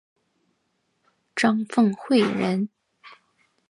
[1.35, 2.69] 张凤翙人。